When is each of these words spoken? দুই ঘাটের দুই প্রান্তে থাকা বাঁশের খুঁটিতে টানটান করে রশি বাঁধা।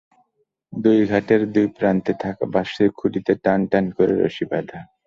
দুই 0.73 0.99
ঘাটের 1.05 1.41
দুই 1.53 1.67
প্রান্তে 1.77 2.13
থাকা 2.23 2.43
বাঁশের 2.53 2.89
খুঁটিতে 2.97 3.33
টানটান 3.43 3.85
করে 3.97 4.13
রশি 4.17 4.45
বাঁধা। 4.51 4.79